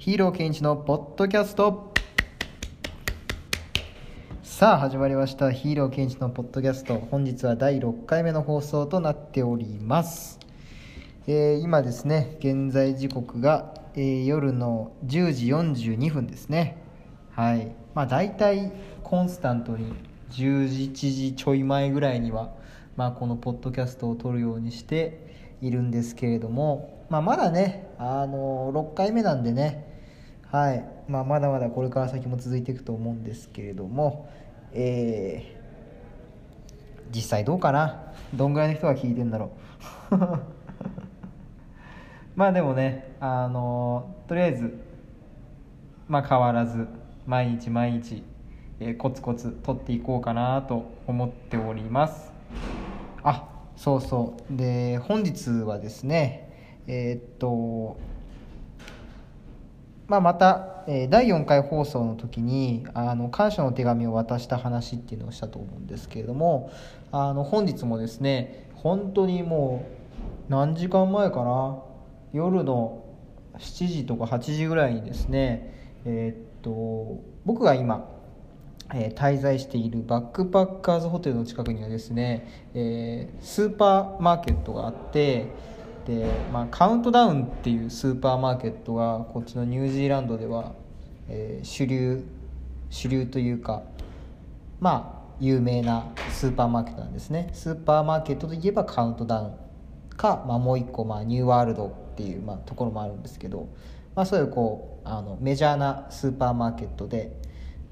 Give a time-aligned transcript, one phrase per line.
[0.00, 1.92] ヒーローケンイチのポッドキャスト。
[4.42, 5.52] さあ始まりました。
[5.52, 6.94] ヒーローケンイチのポッドキャスト。
[6.94, 10.40] 本日は第6回目の放送となっております、
[11.26, 16.82] えー今ですね現在時刻が、えー夜の10時42分ですね。
[17.32, 17.70] はい。
[17.94, 18.72] まあ大体
[19.02, 19.92] コンスタントに
[20.30, 22.54] 10時1時ちょい前ぐらいには、
[22.96, 29.89] まあ、このポッドキャストを撮るようにしているんですけれども、まあ、まだね、あの6回目なんでね
[30.50, 34.28] はい、まあ、まだまだこれから先も続いていくと思うんですけれども、
[34.72, 35.60] えー
[37.12, 38.12] 実際どうかな？
[38.34, 39.50] どんぐらいの人が聞いてんだろ
[40.12, 40.14] う？
[42.36, 44.78] まあでもねあのとりあえず
[46.06, 46.86] まあ変わらず
[47.26, 48.22] 毎日毎日、
[48.78, 52.30] えーコツコツ取っていこうかなと思っております。
[53.24, 54.56] あそうそう。
[54.56, 56.48] で本日はですね
[56.86, 57.96] えーっと
[60.10, 66.72] まあ、また、え第4回放送の時にあの感謝の手紙を渡した話っていうのをしたと思うんですけれども
[67.12, 69.86] あの本日もですね本当にも
[70.48, 71.78] う何時間前かな？
[72.32, 73.04] 夜の
[73.58, 75.72] 7時とか8時ぐらいにですね
[76.04, 78.08] えーっと僕が今
[78.92, 85.46] え滞在しているバックパッカーズホテルの近くにはですね、えースーパーマーケットがあって
[86.06, 90.72] で、まあ、カウントダウンっていうスーパーマーケットがこっちのニュージーランドでは、
[91.28, 92.24] えー主流
[92.90, 93.82] 主流というか
[94.80, 97.50] まあ有名なスーパーマーケットなんですね。
[97.54, 99.70] スーパーマーケットといえばカウントダウン。
[100.20, 103.70] か、まあ、もう一個、まあ、ニューワールドっていう、まあ、ところもあるんですけど、
[104.14, 107.40] まあ、そういうこうあのメジャーなスーパーマーケットで。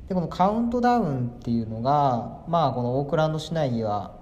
[0.09, 4.17] でこのカウントダウンっていうのが、まあ、このオークランド市内には、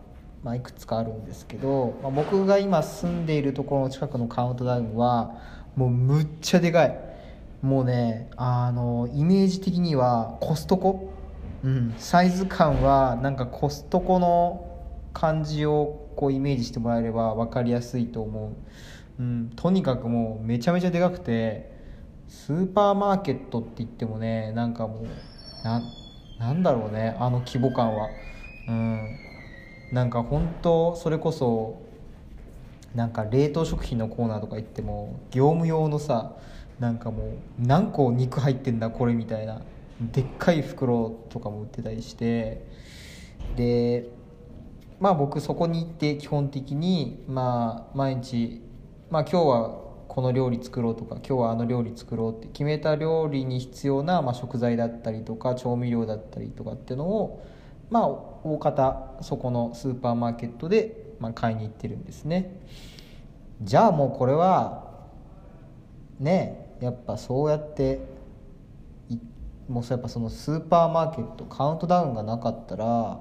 [0.47, 5.41] まあ、いくつかあるんですけど、まあ、僕が今住んでいるところの近くのカウントダウンは
[5.75, 7.01] もうむっちゃでかい。
[7.63, 11.13] もうねあのイメージ的にはコストコ、
[11.65, 18.53] うん、サイズ感はなんかコストコの感じをこうイメージしてもらえれば分かりやすいと思
[19.19, 21.73] う、うん、とにかくもうめちゃめちゃでかくて
[22.29, 25.83] スーパーマーケットって言ってもねなんかもうな
[26.39, 28.09] なんだろうねあの規模感は。
[28.69, 29.27] うん。
[29.93, 31.83] なんか本当それこそ
[32.95, 36.35] なんか冷凍食品のコーナーとか行っても業務用のさ
[36.81, 39.63] なんかもう何個肉入ってんだこれみたいな
[40.01, 42.67] でっかい袋とかも売ってたりして
[43.55, 44.09] で
[44.99, 48.63] まあ僕そこに行って基本的にまあ毎日
[49.11, 57.47] まあ今日はこの料理作ろうとか今日はあの料理作ろうって決めた料理に必要なま食材だったりとか調味料だったりとかっていうのを
[57.91, 62.61] まあ大方そこのスーパーマーケットでまあ買いに行ってるんですね。
[63.63, 64.91] じゃあもうこれは
[66.21, 68.01] ねやっぱそうやって
[69.69, 73.21] もうやっぱそのスーパーマーケットカウントダウンがなかったら、ま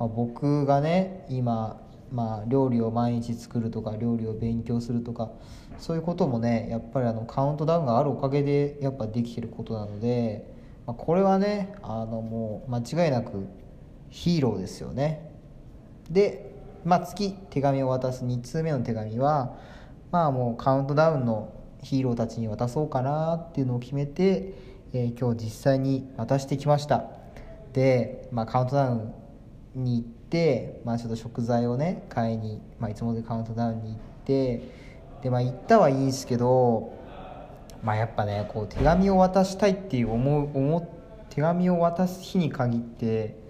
[0.00, 1.80] あ、僕がね今、
[2.10, 5.30] まあ、料理を毎日作るとか料理を勉強するとか
[5.78, 10.52] そういうこともねやっぱりあのカウントダウンがあるおかげでやっぱできてることなので、
[10.86, 13.46] まあ、これはねあのもう間違いなく
[14.16, 15.30] ヒーローですよね。
[16.10, 16.50] で、
[16.86, 18.24] まあ、次手紙を渡す。
[18.24, 19.56] 2通目の手紙は
[20.10, 24.54] まあもうカウントダウンのヒーローたちに渡そうかなっていうのを決めて、
[24.94, 27.04] えー今日実際に渡してきました。
[27.74, 29.12] で、まあ、カウントダウン
[29.84, 34.62] に行って、まあ、ちょっと食材をね買いに、まあ、いつもでカウントダウンに行って
[35.22, 36.94] でまあ行ったはいいんですけど
[37.82, 40.88] まあやっぱねこう手紙を渡したいっていう思う思う
[41.28, 43.45] 手紙を渡す日に限って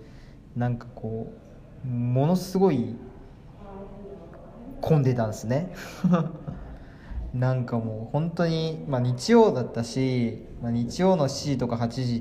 [0.56, 1.32] なんかこ
[1.84, 2.96] うものすごい
[4.80, 5.72] 混んでたんですね。
[7.34, 12.20] なんかもう本当にまあ日曜だったし、まあ、日曜の7時とか8時っ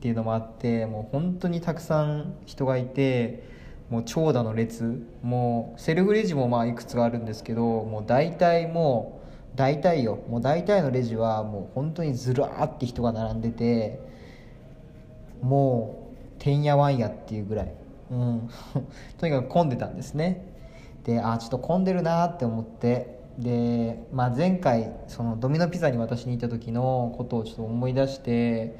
[0.00, 3.44] ていうのもあってもう本当にたくさん人がいて
[3.88, 9.22] もう長蛇の列もうセルフレジもまあいくつかあるんですけどもう大体も
[9.54, 14.00] う大体よもう大体のレジはもう本当にずらーって人が並んでて
[15.40, 16.03] もう
[16.44, 17.74] てんやわんやっていうぐらい、
[18.10, 18.50] うん、
[19.16, 20.52] とにかく混んでたんですね。
[21.04, 23.14] であちょっと混んでるなって思って。
[23.38, 28.76] で、まあ、前回そのドミノピザに私に行った時のことをちょっと思い出して、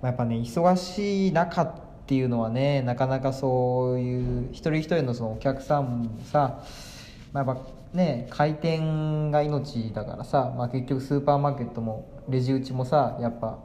[0.00, 1.72] まあ、やっぱね忙しい中っ
[2.06, 6.62] ていうのはねなかなかそういう一人一人のそのお客さんもさ、
[7.34, 7.62] まあ、やっぱ
[7.92, 13.58] ね回転が命だからさ、まあ、結局スーパーマーケットもレジ打ちもさやっぱ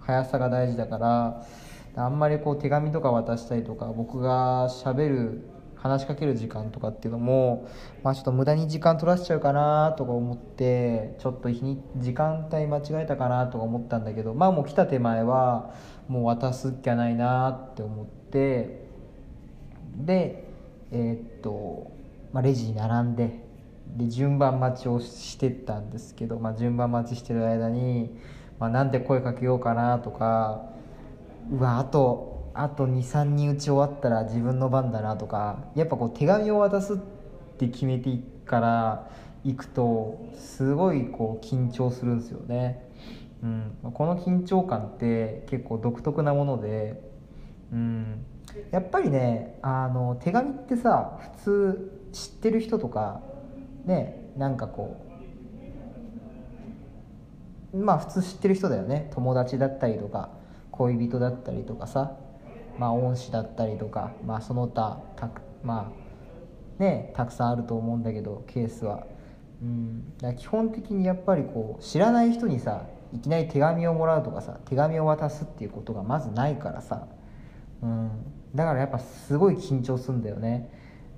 [0.00, 1.44] 速さが大事だから
[1.96, 5.42] あんまりこう手紙とか渡したりとか僕がしゃべる
[5.76, 7.68] 話しかける時間とかっていうのも、
[8.02, 15.74] まあ、ちょっと無駄に時間取らせちゃうかなとか思ってちょっと日に時間帯間違えたかなとか思ったんだけどまあもう来た手前は
[16.08, 18.86] もう渡すっきゃないなって思って
[19.94, 20.48] で
[20.90, 21.92] えー、っと、
[22.32, 23.44] まあ、レジに並んで
[23.98, 28.10] で順番待ちをしてったんですけど、まあ、順番待ちしてる間に、
[28.58, 30.73] まあ、なんで声かけようかなとか
[31.50, 36.96] うわあとあと23人打ち終わったら自分の番だなとかやっぱこう手紙を渡すっ
[37.58, 39.10] て決めていから
[39.44, 42.88] 行くとすごいこう緊張するんですよね、
[43.42, 47.02] うん、この緊張感って結構独特なもので、
[47.72, 48.24] うん、
[48.70, 53.20] やっぱりねあの手紙ってさ普通知ってる人とか
[53.84, 55.04] ねなんかこ
[57.72, 59.10] うまあ普通知ってる人だよね。
[59.14, 60.30] 友達だったりとか
[60.76, 62.16] 恋人だったりとかさ
[62.78, 69.06] まあ恩師だったりとかまあその他たくまあねたくさんあると思うんだけどケースは。
[69.62, 77.06] うん、だ基本的にやっぱりこう知らない人にさいきなり手紙をもらうとかさ手紙を渡すっていうことがまずないからさ、
[77.80, 78.10] うん、
[78.54, 80.70] だからやっぱすごい緊張するんだよね。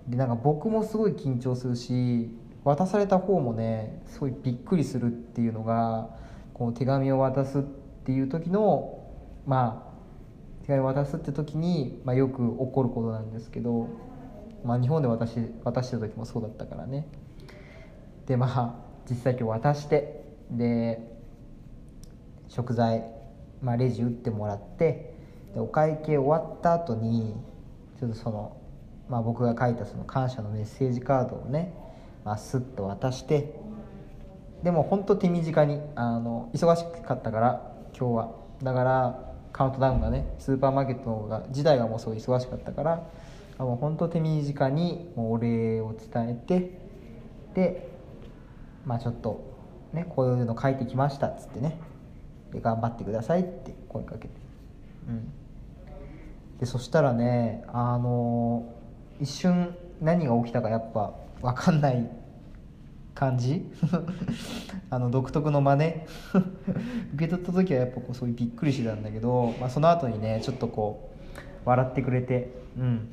[0.06, 2.30] でなんか僕もすごい緊張するし
[2.62, 6.10] 渡された方もねすごいびっくりするっていうのが
[6.52, 9.05] こう手紙を渡すっていう時の
[9.46, 13.88] まあ手紙渡すって時に、まあ、よく起こることなんですけど、
[14.64, 17.06] まあ、日本で私渡した時もそうだったからね。
[18.26, 18.74] でまあ
[19.08, 21.00] 実際今日渡してで
[22.48, 23.04] 食材、
[23.62, 25.14] まあ、レジ打ってもらって
[25.54, 27.34] でお会計終わった後に
[28.00, 28.56] ちょっとその、
[29.08, 31.72] まあ、僕が書いたその感謝のメッセージカードをね
[32.26, 33.54] まあ、スッと渡して
[34.64, 38.34] でも本当手短にあの忙しかったから今日は。
[38.62, 39.25] だから
[39.56, 43.08] カウントダウンがねスーパーマーケットが時代がもうすごい忙しかったから
[43.58, 46.78] もう本当手短にもうお礼を伝えて
[47.54, 47.88] で
[48.84, 49.42] まあちょっと
[49.94, 51.78] ねこういうの書いてきましたっつってね
[52.52, 54.34] で頑張ってくださいって声かけて。
[55.08, 55.32] うん。
[56.58, 58.74] でそしたらねあの
[59.20, 62.10] 一瞬何が起きたかやっぱ分かんない
[63.16, 63.64] 感じ？
[64.90, 65.94] あの独特の真似？
[67.16, 71.10] 受け取った時はやっぱこうそういうびっくりしてたんだけど、まあ、その後にねちょっとこ
[71.64, 73.10] う笑ってくれてうん。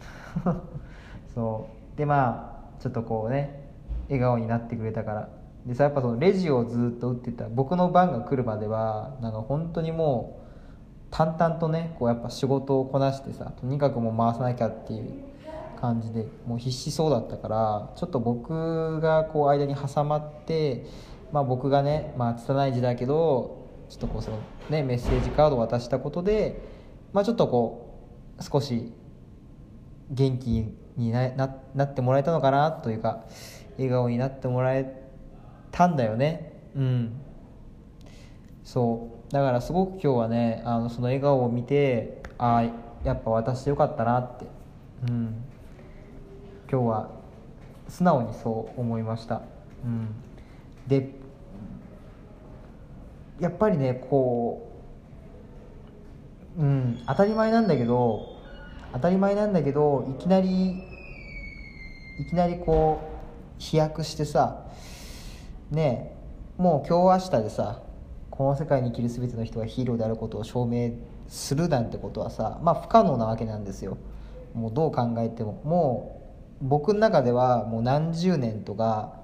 [1.34, 1.98] そう。
[1.98, 3.64] でまあちょっとこうね
[4.10, 5.30] 笑顔になってくれたから。
[5.66, 10.44] でさやっぱそのレジをずっと打ってた僕の番が来るまではなんか本当にもう
[11.10, 15.33] 淡々とねこうやっぱ仕事をこなしてさとにかくもう回さなきゃっていう
[15.84, 20.86] 感じでもう必死そうだったからちょっと僕がこう間に挟まって、
[21.34, 24.40] まあ、僕がね、まあ、拙い字だけどちょっとこうその、
[24.70, 26.62] ね、メッセージカードを渡したことで、
[27.12, 28.00] まあ、ちょっとこ
[28.40, 28.94] う少し
[30.10, 31.32] 元気にな
[31.76, 33.26] なってもらえたのかなというか
[33.78, 35.04] 笑顔になってもらえ
[35.72, 36.62] たんだよね。
[36.76, 37.20] うん。
[38.64, 39.34] そう。
[39.34, 42.64] だからすごく今日はねあのその笑顔を見てああ
[43.04, 44.46] やっぱ渡してよかったなって。
[45.10, 45.44] うん。
[46.74, 47.12] 今日は
[47.88, 49.44] 素直にそう思いました、
[49.86, 50.08] うん、
[50.88, 51.12] で
[53.40, 54.72] やっぱりねこ
[56.58, 58.26] う、うん、当たり前なんだけど
[58.92, 60.84] 当たり前なんだけどいきなり
[62.20, 63.08] いきなりこ
[63.60, 64.66] う飛躍してさ
[65.70, 66.16] ね
[66.58, 67.84] もう今日明日でさ
[68.32, 70.94] この世界に生きる全ての人がヒーローであることを証明
[71.28, 73.96] するなんてことはさまあ不可能なわけなんですよ。
[74.56, 75.62] もうどう考えても。
[75.64, 76.13] もう
[76.64, 79.20] 僕の中ではもう何十年とか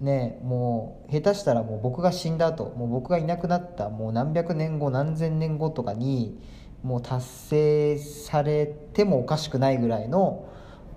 [0.00, 6.40] ねもう下手したらもう僕が死んだ後もう僕がいなくなったもう何百年後何千年後とかに
[6.84, 10.48] もう達成されてもおかしくないぐらいの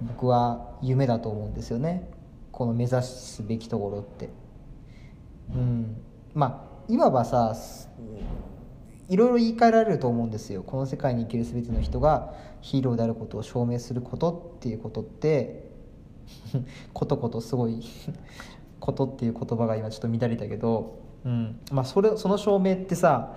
[0.01, 2.07] 僕は夢だと思うんですよね。
[2.51, 4.29] この目指すべきところって。
[5.55, 5.97] うん。
[6.35, 7.55] まあいわばさ
[9.09, 10.63] いろいろ言い換えられると思うんですよ。
[10.63, 15.69] この世界に生きる全ての人がヒーローであることを証明することっていうことって
[16.93, 17.81] ことことすごい
[18.79, 21.59] ことっていう言葉が今ちょっと乱れたけど、うん。
[21.71, 23.35] まあ、それその証明ってさ、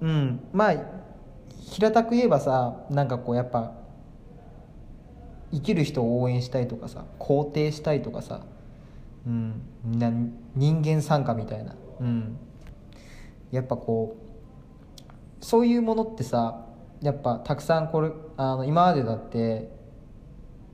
[0.00, 0.74] うん、まあ
[1.70, 3.72] 平たく言えばさなんかこうやっぱ
[5.52, 8.42] 生きる人を応援したいとかさ肯定したいとかさ、
[9.26, 10.12] うん、な
[10.54, 12.36] 人間参加みたいな、うん、
[13.50, 14.27] やっぱこう
[15.40, 16.66] そういうものってさ
[17.00, 19.70] やっぱたくさんこれあの今までだって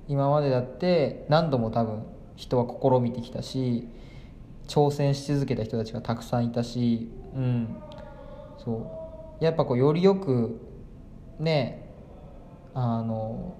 [0.08, 2.04] 今までだって何度も多分
[2.36, 3.88] 人は試みてきたし
[4.66, 7.76] 挑戦し続けた人たちがたくさんいたしうん。
[8.62, 9.44] そう。
[9.44, 10.60] やっぱこうよりよく
[11.38, 11.90] ね
[12.72, 13.56] あの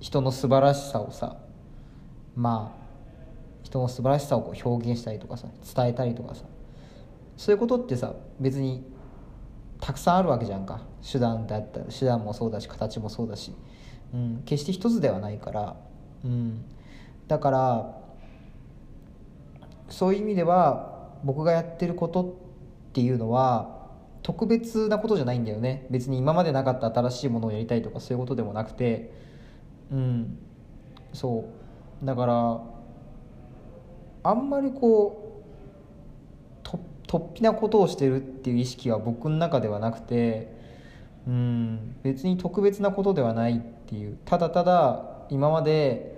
[0.00, 1.36] 人の素晴らしさをさ
[2.34, 2.86] まあ
[3.62, 6.44] 人の素晴らしさをこう表現したりとかさ伝えたりとかさ
[7.36, 8.84] そういうことってさ別に
[9.80, 10.82] たくさんあるわけじゃんか。
[11.10, 13.54] 手段だった手段もそうだし形もそうだし、
[14.12, 15.76] うん、決して一つではないから、
[16.24, 16.64] うん、
[17.28, 17.98] だから
[19.88, 23.76] そういう意味では僕がやってることっていうのは
[24.22, 25.86] 特別なことじゃないんだよね。
[25.90, 29.12] 別に今までなかった新しいものをやりたいとかそういうことでもなくて。
[29.92, 30.38] うん。
[31.12, 31.44] そ
[32.02, 32.04] う。
[32.04, 32.60] だから
[34.24, 35.25] あんまりこう
[37.06, 40.52] 突飛なことをしてるっていう意識は僕の中ではなくて
[41.26, 44.18] うん別に特別なことではないっていう。
[44.24, 46.16] ただただ今まで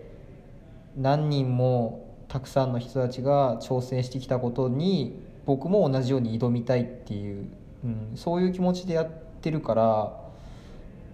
[0.97, 7.49] 何人もたくさんの人たちが挑戦してきたことに僕も同じように挑みたいっていう
[7.85, 10.12] うん、そういう気持ちでやってるから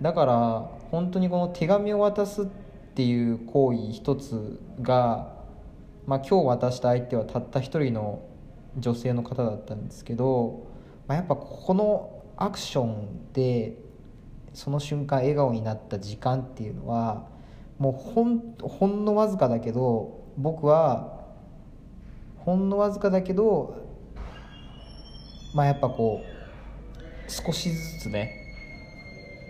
[0.00, 2.46] だから本当にこの手紙を渡すっ
[2.94, 5.32] ていう行為一つが、
[6.06, 8.22] まあ、今日渡した相手はたった一人の
[8.76, 10.66] 女性の方だったんですけど、
[11.06, 13.76] まあ、やっぱこのアクションで
[14.52, 17.26] その瞬間笑顔になった時間っていうのは
[17.78, 21.24] もうほんほんのわずかだけど僕は
[22.38, 23.84] ほんのわずかだけど
[25.54, 28.32] まあやっぱこう少しずつね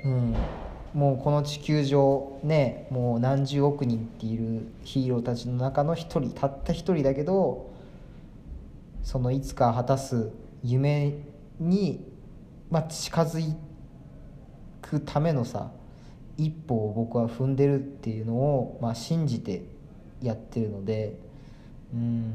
[0.05, 0.37] うん
[0.95, 7.74] もうこの地球上ねもう何十億人っているヒーローたちの中の一人たった一人だけど
[9.05, 10.31] そのいつか果たす
[10.65, 11.15] 夢
[11.61, 12.05] に、
[12.71, 13.55] まあ、近づ
[14.83, 15.71] くためのさ
[16.37, 19.63] 一歩を僕は踏んでるっていうのを、まあ、信じて
[20.21, 21.17] やってるので
[21.93, 22.35] うん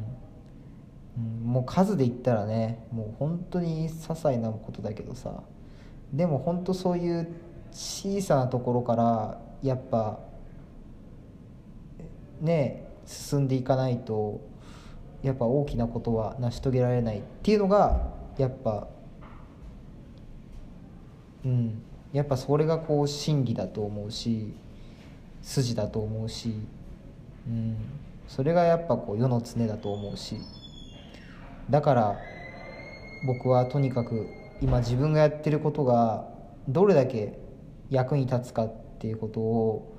[1.44, 5.44] もう数で言ったらねもう本当に些細なことだけどさ
[6.14, 7.28] でも本当そういう
[7.72, 10.20] 小さなところからやっぱ
[12.40, 14.40] ね進んでいかないと
[15.24, 18.88] やっぱ大きなことは成し遂げられないっていうのがやっぱ
[21.46, 24.54] うんやっぱそれがこう真理だと思うし
[25.42, 26.54] 筋だと思うし、
[27.48, 27.78] うん、
[28.28, 30.38] それがやっぱこう世の常だと思うし。
[31.70, 32.18] だから
[33.26, 34.28] 僕はとにかく
[34.62, 36.28] 今自分がやってることが
[36.68, 37.38] どれだけ
[37.90, 39.96] 役に立つかっていうことを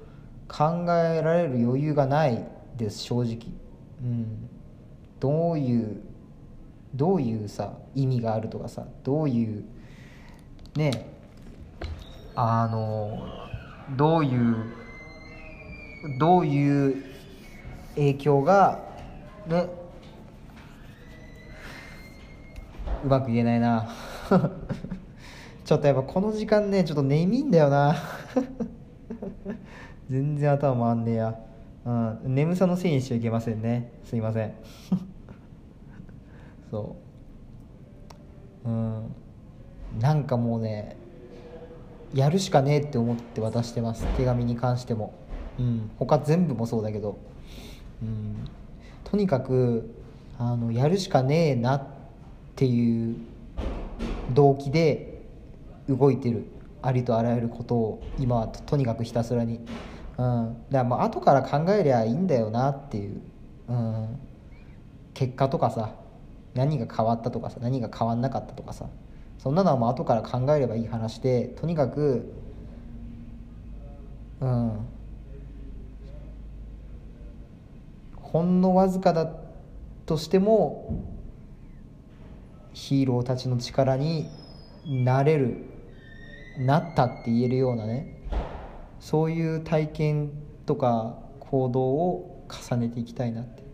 [0.48, 2.44] 考えられる余裕がない
[2.76, 3.38] です正直、
[4.02, 4.48] うん、
[5.20, 6.00] どういう
[6.94, 9.64] どういうさ意味があるとかさどういう
[10.74, 11.06] ね
[12.34, 13.22] あの
[13.96, 14.56] どういう
[16.18, 17.04] どういう
[17.94, 18.80] 影響が
[19.46, 19.68] ね
[23.04, 23.88] うまく言えないな。
[25.64, 27.96] ちょっとやっぱこの時間ねちょっと眠いんだよな。
[30.10, 31.38] 全然頭回んねえや、
[31.84, 33.92] うん、眠さのせいにしちゃいけませんね。
[34.04, 34.54] すいません。
[36.70, 36.96] そ
[38.64, 38.68] う。
[38.68, 39.14] うん。
[39.98, 40.96] なんかもうね
[42.14, 44.04] やるしかねえって思って渡してます。
[44.16, 45.14] 手紙に関しても。
[45.58, 45.90] うん。
[45.98, 47.18] 他全部もそうだけど。
[48.02, 48.44] うん。
[49.04, 49.94] とにかく
[50.38, 51.86] あのやるしかねえなっ
[52.56, 53.16] ていう
[54.34, 55.22] 動機で
[55.88, 56.44] 動いてる。
[56.82, 59.60] ありとあらゆることを今はとにかくひたすらに、
[60.20, 63.22] うん、だからまあ後から考えりゃいいんだよなっていう、
[63.68, 64.20] うん、
[65.14, 65.94] 結果とかさ。
[66.52, 67.58] 何が変わったとかさ。
[67.62, 68.86] 何が変わんなかったとかさ。
[69.38, 72.34] そんなのはもう後から考えればいい話でとにかく
[74.40, 74.86] うん。
[78.20, 79.32] ほんのわずかだ
[80.04, 81.02] としても
[82.74, 84.28] ヒーローたちの力に
[84.84, 85.64] なれる
[86.58, 88.19] なったって言えるようなね。
[89.00, 90.30] そういう体験
[90.66, 93.64] とか行動を重ねていきたいなって。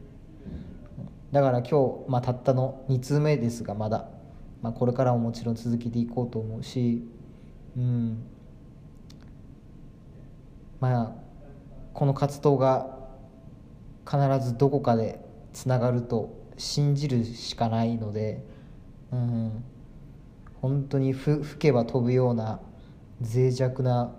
[1.32, 4.08] だから今日、まあ、たったの2通目ですがまだ、
[4.62, 7.04] まあ、これからももちろん続けていこうと思うし。
[7.76, 8.22] うん。
[10.80, 11.12] まあ
[11.92, 12.96] この活動が
[14.08, 15.20] 必ずどこかで
[15.52, 18.42] つながると信じるしかないので。
[19.12, 19.64] うん。
[20.62, 22.60] 本当にふ吹けば飛ぶような
[23.20, 24.12] 脆弱な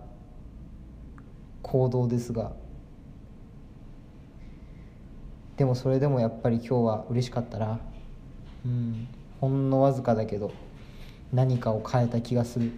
[1.62, 2.52] 行動ですが。
[5.58, 7.80] でもそれでもやっぱり今日は嬉しかったな。
[8.66, 9.08] うん。
[9.40, 10.52] ほんのわずかだけど
[11.32, 12.74] 何かを変えた気がする、うん、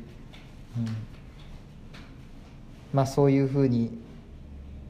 [2.93, 3.97] まあそういうふうに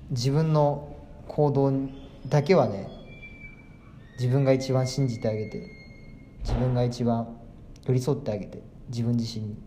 [0.10, 0.96] 自分の
[1.28, 1.72] 行動
[2.28, 2.90] だけはね
[4.18, 5.70] 自分が一番信じてあげて
[6.40, 7.38] 自分が一番
[7.86, 9.58] 寄り添ってあげて自分自身に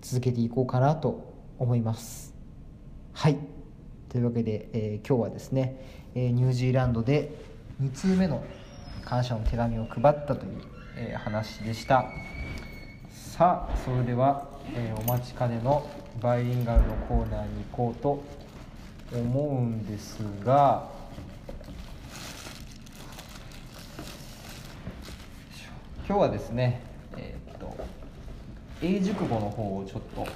[0.00, 2.33] 続けていこうかなと思います。
[3.14, 3.38] はい。
[4.08, 7.30] というわけで、えー今日はですね、えーニュージーランドで
[7.80, 8.44] 2通目の
[9.04, 10.62] 感謝の手紙を配ったという、
[10.96, 12.06] えー話でした。
[13.12, 15.88] さあそれでは、えーお待ちかねの
[16.20, 18.22] バイリンガルのコーナーに行こうと
[19.16, 20.88] 思うんですが
[26.06, 26.82] 今日はですね
[27.16, 27.76] えっと
[28.82, 30.26] 英熟語の方をちょっと、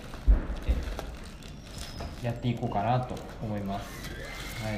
[2.22, 3.84] やっていこうかなと思います。
[4.64, 4.76] はい。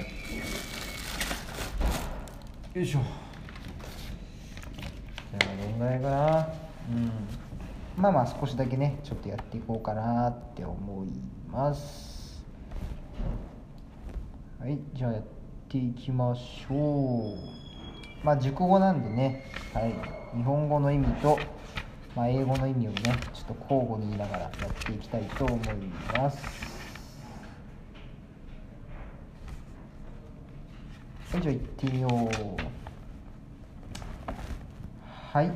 [2.78, 3.00] よいしょ。
[5.38, 6.48] じゃあどんぐらいかな。
[6.88, 7.12] うん。
[7.96, 11.08] まあまあ少しだけねちょっとやっていこうかなって思い
[11.50, 12.44] ます。
[14.58, 14.78] はい。
[14.94, 15.22] じゃあやっ
[15.68, 17.36] ていきましょう。
[18.24, 19.46] まあ熟語なんでね。
[19.72, 19.94] はい。
[20.36, 21.38] 日本語の意味と、
[22.14, 23.00] まあ、英語の意味をね
[23.34, 24.50] ちょっと交互に言いながらやっ
[24.84, 25.58] ていきたいと思い
[26.16, 26.70] ますはい
[31.38, 32.10] じゃあ行ってみよう。
[35.32, 35.52] はい。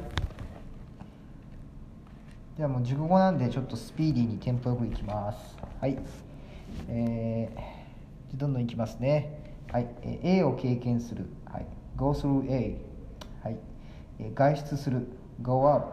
[2.57, 5.59] じゃもう熟語なんでちょっとスピーディーにテンポよくいきます。
[5.81, 5.99] はい。
[6.89, 9.57] えー、じゃどんどんいきますね。
[9.73, 11.27] はい、えー A を経験する。
[11.45, 11.67] はい。
[11.97, 12.77] Go through A
[13.43, 13.57] はい、
[14.21, 15.09] えー外出する。
[15.43, 15.93] Go out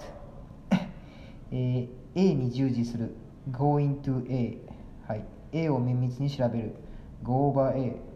[1.51, 3.15] えー A に従事する。
[3.49, 4.59] Go into A
[5.07, 5.25] はい。
[5.53, 6.75] A を綿密に調べる。
[7.23, 8.10] Go over A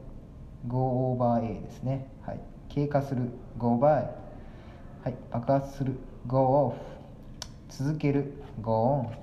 [0.67, 4.10] go over A ですねはい経過する go by
[5.03, 5.93] はい爆発する
[6.27, 6.75] go off
[7.69, 9.15] 続ける go on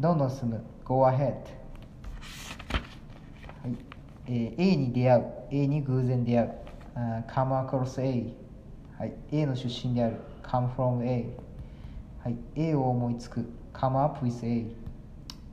[0.00, 1.28] どんどん進む go ahead は
[3.68, 3.76] い、
[4.26, 6.52] えー A に出会う A に偶然出会う
[6.94, 8.32] あー come across A
[8.98, 11.36] はい A の出身である come from A
[12.22, 14.66] はい A を思いつく come up with A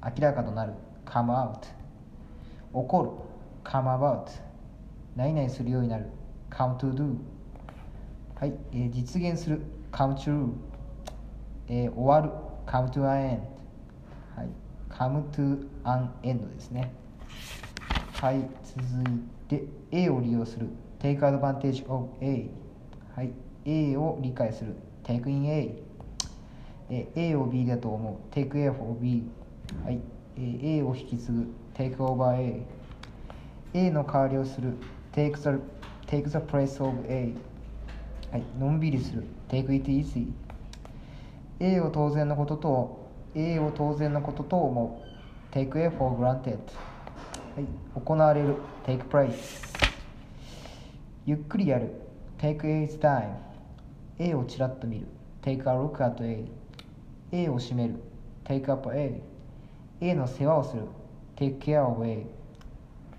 [0.05, 0.73] 明らかとなる
[1.05, 1.67] come out 起
[2.71, 3.27] こ
[3.63, 4.25] る come about
[5.15, 6.05] 何々するようになる
[6.49, 7.15] come to do
[8.39, 10.49] はい、えー実現する come true
[11.67, 12.31] えー終わる
[12.65, 13.39] come to an end
[14.35, 14.49] はい
[14.89, 16.91] come to an end ですね
[18.13, 20.67] はい続いて A を利用する
[20.99, 22.49] take advantage of A
[23.15, 23.31] はい
[23.65, 25.83] A を理解する take in A
[26.89, 29.23] えー A を B だと思う take A for B
[29.85, 29.99] はい、
[30.37, 32.65] えー A を引き継ぐ take over A
[33.75, 34.73] A の代わりをする
[35.13, 35.59] take the,
[36.07, 37.33] take the place of A
[38.31, 40.31] はい、のんびりする take it easy
[41.59, 45.03] A を当然のことと A を当然のことと思
[45.51, 46.57] う take A for granted
[47.55, 49.31] はい、行われる take place
[51.27, 51.91] ゆっくりやる
[52.39, 53.35] take A's time
[54.17, 55.07] A をちらっと見る
[55.43, 56.43] take a look at A
[57.31, 57.95] A を閉める
[58.45, 59.21] take up A
[60.01, 60.83] A の世話をする
[61.35, 62.25] take care of A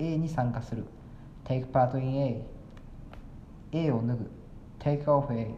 [0.01, 0.85] A に参加する
[1.45, 2.45] take part in A.
[3.73, 4.31] A を脱ぐ。
[4.79, 5.55] take off A.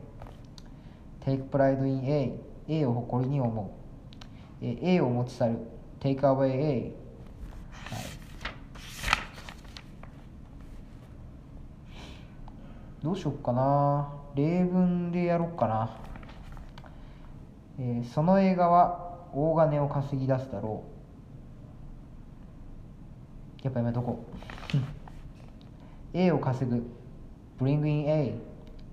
[1.20, 2.40] take pride in A.
[2.68, 3.74] A を誇りに思
[4.62, 4.64] う。
[4.64, 5.58] A を持ち去る。
[6.00, 6.92] take away A.
[7.72, 8.02] はい。
[13.02, 14.12] どうしよっかな。
[14.34, 15.96] 例文でやろっかな、
[17.78, 20.84] えーその映画は大金を稼ぎ出すだろ
[23.62, 23.64] う。
[23.64, 24.24] やっぱやめとこ？
[24.30, 24.36] う
[26.18, 26.82] A を稼ぐ
[27.60, 28.34] bring in A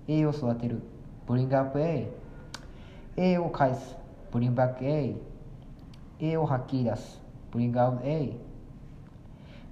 [0.10, 0.82] A を育てる
[1.26, 2.12] bring up A
[3.16, 3.96] A を返す
[4.30, 5.16] bring back A
[6.20, 7.22] A をはっきり出す
[7.54, 8.38] bring out A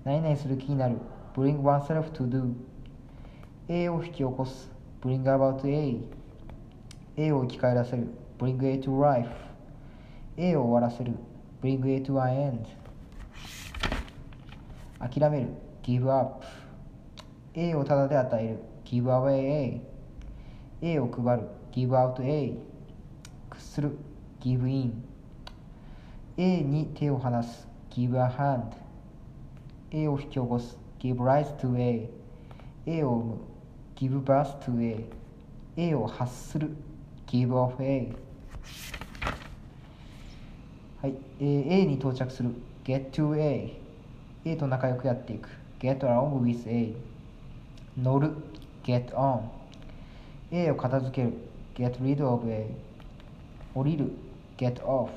[0.06, 0.96] 何々する気になる
[1.36, 2.54] bring oneself to do
[3.68, 4.70] A を引き起こす
[5.02, 6.00] bring about A
[7.18, 8.08] A を生き返らせる
[8.40, 9.30] bring A to life
[10.38, 11.12] A を終わらせる
[11.62, 12.66] bring A to an end
[15.00, 15.50] 諦める
[15.84, 16.46] give up
[17.54, 19.82] A をただで与える give away
[20.82, 22.58] A A を配る give out A
[23.50, 23.98] 屈する
[24.40, 25.04] give in
[26.38, 28.64] A に手を離す give a hand
[29.92, 32.10] A を引き起こす give rise to A
[32.86, 33.38] A を生む
[33.96, 35.06] give birth to A
[35.76, 36.70] A を発する
[37.28, 38.16] give off A
[41.02, 42.52] はい、えー A に到着する
[42.86, 43.78] get to A
[44.46, 47.11] A と仲良くやっていく get along with A
[47.98, 48.32] 乗る
[48.84, 49.42] get on
[50.52, 51.34] A を片付ける
[51.76, 52.68] get rid of A
[53.76, 54.12] 降りる
[54.58, 55.10] get off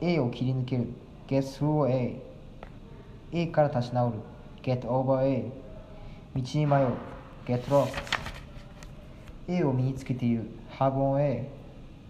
[0.00, 0.86] A を切り抜ける
[1.28, 2.20] get through A
[3.32, 4.18] A から立ち直る
[4.62, 5.50] get over A
[6.34, 6.92] 道に迷う
[7.46, 7.92] get lost
[9.46, 10.44] A を身につけている
[10.78, 11.48] have on A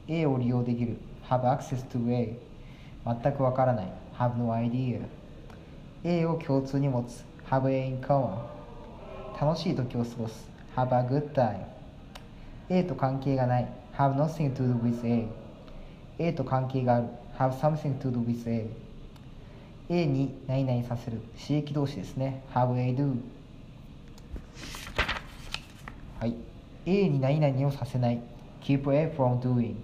[0.09, 0.97] A を利用できる
[1.29, 2.35] have access to A
[3.05, 5.03] 全くわからない have no idea
[6.05, 8.58] A を共通に持つ have A in common
[9.41, 11.65] 楽しい時を過ごす have a good time
[12.71, 15.29] A と関係がない have nothing to do with A
[16.19, 17.07] A と関係がある
[17.39, 18.69] have something to do with A
[19.91, 23.21] A に何々させる刺激動詞ですね have A do
[26.19, 26.35] はい
[26.87, 28.21] A に何々をさせない
[28.61, 29.77] keep A from doing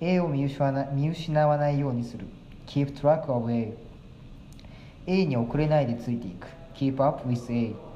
[0.00, 2.24] A を見失わな見失わないようにする
[2.68, 3.74] keep track of A
[5.08, 7.89] A に遅れないでついていく keep up with A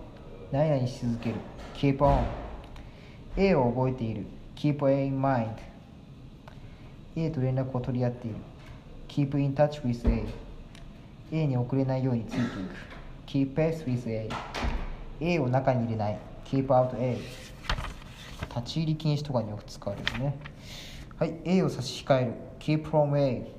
[0.52, 1.37] 何々し続ける
[1.74, 2.24] keep on
[3.37, 5.48] A を覚えている keep A in mind
[7.16, 8.37] A と連絡を取り合っている
[9.09, 10.26] keep in touch with A
[11.33, 12.42] A に遅れないようについてい
[13.44, 14.28] く keep pace with A
[15.20, 17.18] A を中に入れない keep out A
[18.57, 20.38] 立ち入り禁止とかによく使われるね
[21.18, 23.50] はい A を差し控える keep from A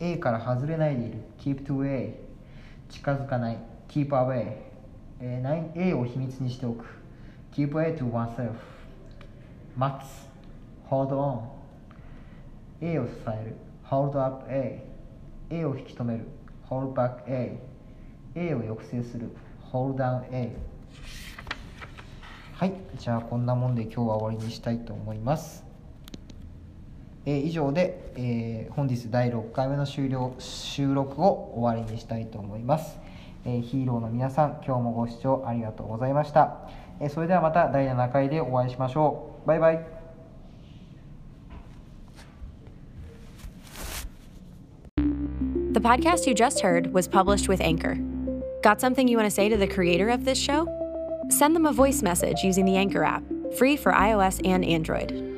[0.00, 2.14] A から外れないでいる keep to A
[2.88, 4.56] 近づかない keep away、
[5.24, 6.84] えー、A を秘密にしておく。
[7.52, 8.54] keep A to oneself.
[9.76, 11.42] 待つ hold on.
[12.80, 13.56] A を支える。
[13.88, 14.84] hold up A.
[15.50, 16.26] A を引き止める。
[16.68, 17.56] hold back A.
[18.34, 19.30] A を抑制する。
[19.72, 20.56] hold down A.
[22.54, 22.72] はい。
[22.98, 25.64] じゃあこんなもんで今日は終わりにしたいと思います。
[27.24, 32.98] えー、以上で、えー、本日第6回目の終了収録を終わりにしたいと思います、
[33.44, 36.68] え、ヒーローの皆さん今日もご視聴ありがとうございました、
[37.00, 40.02] えそれではまた第7回でお会いしましょうバイバイ
[45.72, 47.96] The podcast you just heard was published with Anchor.
[48.62, 50.68] Got something you want to say to the creator of this show?
[51.30, 53.24] Send them a voice message using the Anchor app,
[53.56, 55.31] free for iOS and Android.